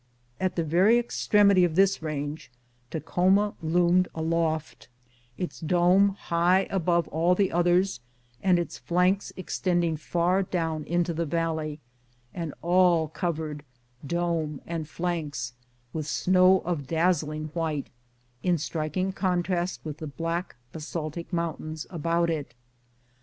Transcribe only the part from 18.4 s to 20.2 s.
in striking contrast with the